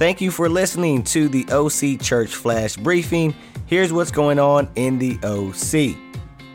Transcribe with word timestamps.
Thank 0.00 0.22
you 0.22 0.30
for 0.30 0.48
listening 0.48 1.02
to 1.04 1.28
the 1.28 1.44
OC 1.52 2.00
Church 2.00 2.34
Flash 2.34 2.74
Briefing. 2.74 3.34
Here's 3.66 3.92
what's 3.92 4.10
going 4.10 4.38
on 4.38 4.70
in 4.74 4.98
the 4.98 5.18
OC. 5.22 5.94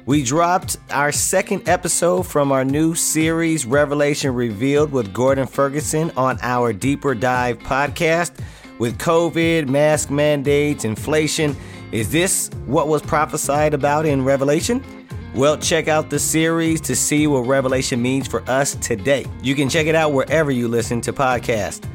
We 0.07 0.23
dropped 0.23 0.77
our 0.89 1.11
second 1.11 1.69
episode 1.69 2.23
from 2.23 2.51
our 2.51 2.65
new 2.65 2.95
series, 2.95 3.67
Revelation 3.67 4.33
Revealed, 4.33 4.91
with 4.91 5.13
Gordon 5.13 5.45
Ferguson 5.45 6.11
on 6.17 6.39
our 6.41 6.73
Deeper 6.73 7.13
Dive 7.13 7.59
podcast. 7.59 8.31
With 8.79 8.97
COVID, 8.97 9.69
mask 9.69 10.09
mandates, 10.09 10.83
inflation, 10.83 11.55
is 11.91 12.11
this 12.11 12.49
what 12.65 12.87
was 12.87 13.03
prophesied 13.03 13.75
about 13.75 14.07
in 14.07 14.23
Revelation? 14.25 14.83
Well, 15.35 15.55
check 15.55 15.87
out 15.87 16.09
the 16.09 16.17
series 16.17 16.81
to 16.81 16.95
see 16.95 17.27
what 17.27 17.41
Revelation 17.41 18.01
means 18.01 18.27
for 18.27 18.41
us 18.49 18.73
today. 18.73 19.27
You 19.43 19.53
can 19.53 19.69
check 19.69 19.85
it 19.85 19.93
out 19.93 20.13
wherever 20.13 20.49
you 20.49 20.67
listen 20.67 20.99
to 21.01 21.13
podcasts. 21.13 21.87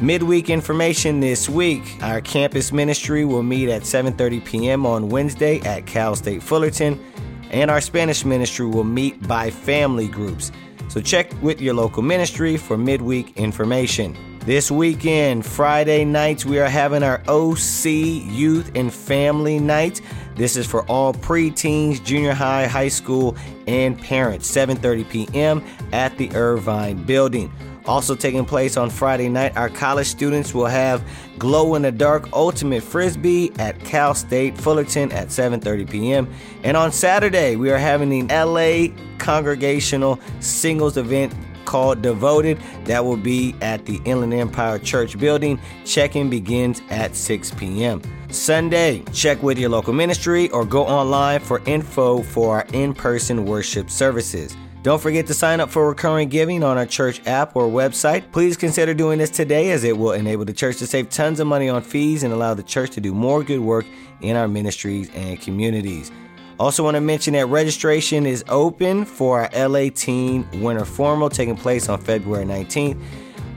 Midweek 0.00 0.50
information 0.50 1.20
this 1.20 1.48
week. 1.48 1.82
Our 2.02 2.20
campus 2.20 2.70
ministry 2.70 3.24
will 3.24 3.42
meet 3.42 3.70
at 3.70 3.82
7:30 3.82 4.44
p.m. 4.44 4.84
on 4.84 5.08
Wednesday 5.08 5.60
at 5.60 5.86
Cal 5.86 6.14
State 6.14 6.42
Fullerton, 6.42 7.02
and 7.50 7.70
our 7.70 7.80
Spanish 7.80 8.24
ministry 8.24 8.66
will 8.66 8.84
meet 8.84 9.26
by 9.26 9.50
family 9.50 10.08
groups. 10.08 10.52
So 10.88 11.00
check 11.00 11.32
with 11.42 11.62
your 11.62 11.72
local 11.72 12.02
ministry 12.02 12.58
for 12.58 12.76
midweek 12.76 13.36
information. 13.38 14.16
This 14.40 14.70
weekend, 14.70 15.44
Friday 15.44 16.04
nights, 16.04 16.44
we 16.44 16.60
are 16.60 16.68
having 16.68 17.02
our 17.02 17.20
OC 17.26 17.86
Youth 17.86 18.70
and 18.74 18.92
Family 18.92 19.58
Night. 19.58 20.00
This 20.36 20.56
is 20.56 20.66
for 20.66 20.84
all 20.84 21.14
preteens, 21.14 22.04
junior 22.04 22.34
high, 22.34 22.66
high 22.66 22.88
school, 22.88 23.34
and 23.66 23.98
parents. 23.98 24.48
7:30 24.54 25.08
p.m. 25.08 25.64
at 25.92 26.16
the 26.18 26.30
Irvine 26.36 27.02
Building. 27.04 27.50
Also 27.86 28.14
taking 28.14 28.44
place 28.44 28.76
on 28.76 28.90
Friday 28.90 29.28
night, 29.28 29.56
our 29.56 29.68
college 29.68 30.06
students 30.06 30.52
will 30.52 30.66
have 30.66 31.04
Glow 31.38 31.74
in 31.74 31.82
the 31.82 31.92
Dark 31.92 32.28
Ultimate 32.32 32.82
Frisbee 32.82 33.52
at 33.58 33.78
Cal 33.80 34.14
State 34.14 34.56
Fullerton 34.56 35.12
at 35.12 35.28
7:30 35.28 35.88
p.m. 35.88 36.28
And 36.64 36.76
on 36.76 36.90
Saturday, 36.90 37.56
we 37.56 37.70
are 37.70 37.78
having 37.78 38.08
the 38.08 38.22
LA 38.34 38.94
Congregational 39.18 40.18
Singles 40.40 40.96
event 40.96 41.32
called 41.66 42.00
Devoted 42.00 42.58
that 42.84 43.04
will 43.04 43.16
be 43.16 43.54
at 43.60 43.84
the 43.86 44.00
Inland 44.04 44.32
Empire 44.32 44.78
Church 44.78 45.18
building. 45.18 45.60
Check-in 45.84 46.30
begins 46.30 46.80
at 46.90 47.14
6 47.14 47.50
p.m. 47.52 48.00
Sunday, 48.30 49.02
check 49.12 49.42
with 49.42 49.58
your 49.58 49.70
local 49.70 49.92
ministry 49.92 50.48
or 50.50 50.64
go 50.64 50.86
online 50.86 51.40
for 51.40 51.60
info 51.66 52.22
for 52.22 52.56
our 52.56 52.66
in-person 52.72 53.44
worship 53.44 53.90
services. 53.90 54.56
Don't 54.86 55.02
forget 55.02 55.26
to 55.26 55.34
sign 55.34 55.58
up 55.58 55.68
for 55.68 55.88
recurring 55.88 56.28
giving 56.28 56.62
on 56.62 56.78
our 56.78 56.86
church 56.86 57.20
app 57.26 57.56
or 57.56 57.64
website. 57.64 58.30
Please 58.30 58.56
consider 58.56 58.94
doing 58.94 59.18
this 59.18 59.30
today 59.30 59.72
as 59.72 59.82
it 59.82 59.98
will 59.98 60.12
enable 60.12 60.44
the 60.44 60.52
church 60.52 60.76
to 60.76 60.86
save 60.86 61.10
tons 61.10 61.40
of 61.40 61.48
money 61.48 61.68
on 61.68 61.82
fees 61.82 62.22
and 62.22 62.32
allow 62.32 62.54
the 62.54 62.62
church 62.62 62.92
to 62.92 63.00
do 63.00 63.12
more 63.12 63.42
good 63.42 63.58
work 63.58 63.84
in 64.20 64.36
our 64.36 64.46
ministries 64.46 65.10
and 65.12 65.40
communities. 65.40 66.12
Also, 66.60 66.84
want 66.84 66.94
to 66.94 67.00
mention 67.00 67.34
that 67.34 67.46
registration 67.46 68.26
is 68.26 68.44
open 68.48 69.04
for 69.04 69.40
our 69.52 69.68
LA 69.68 69.88
Teen 69.92 70.48
Winter 70.62 70.84
Formal 70.84 71.30
taking 71.30 71.56
place 71.56 71.88
on 71.88 72.00
February 72.00 72.44
19th. 72.44 73.02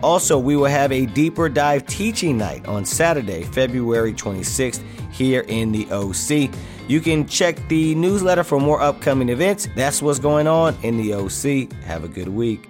Also, 0.01 0.37
we 0.37 0.55
will 0.55 0.65
have 0.65 0.91
a 0.91 1.05
deeper 1.07 1.49
dive 1.49 1.85
teaching 1.85 2.37
night 2.37 2.65
on 2.67 2.85
Saturday, 2.85 3.43
February 3.43 4.13
26th, 4.13 4.81
here 5.11 5.41
in 5.47 5.71
the 5.71 5.89
OC. 5.91 6.53
You 6.87 7.01
can 7.01 7.27
check 7.27 7.55
the 7.67 7.93
newsletter 7.95 8.43
for 8.43 8.59
more 8.59 8.81
upcoming 8.81 9.29
events. 9.29 9.67
That's 9.75 10.01
what's 10.01 10.19
going 10.19 10.47
on 10.47 10.75
in 10.83 10.97
the 10.97 11.13
OC. 11.13 11.71
Have 11.83 12.03
a 12.03 12.07
good 12.07 12.29
week. 12.29 12.69